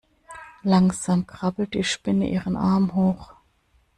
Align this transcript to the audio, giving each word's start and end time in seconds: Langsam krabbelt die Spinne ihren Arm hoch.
Langsam 0.63 1.27
krabbelt 1.27 1.75
die 1.75 1.83
Spinne 1.83 2.27
ihren 2.27 2.57
Arm 2.57 2.95
hoch. 2.95 3.33